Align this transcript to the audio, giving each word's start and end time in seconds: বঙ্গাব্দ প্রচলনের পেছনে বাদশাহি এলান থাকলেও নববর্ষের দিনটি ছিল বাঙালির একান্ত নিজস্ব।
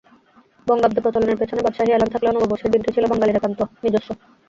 বঙ্গাব্দ 0.67 0.97
প্রচলনের 0.99 1.39
পেছনে 1.39 1.61
বাদশাহি 1.61 1.91
এলান 1.91 2.09
থাকলেও 2.11 2.35
নববর্ষের 2.35 2.71
দিনটি 2.73 2.89
ছিল 2.95 3.03
বাঙালির 3.11 3.39
একান্ত 3.39 3.59
নিজস্ব। 3.83 4.09